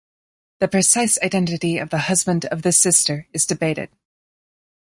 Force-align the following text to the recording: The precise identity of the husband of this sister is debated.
The 0.57 0.67
precise 0.67 1.19
identity 1.21 1.77
of 1.77 1.91
the 1.91 1.99
husband 1.99 2.45
of 2.45 2.63
this 2.63 2.81
sister 2.81 3.27
is 3.33 3.45
debated. 3.45 3.91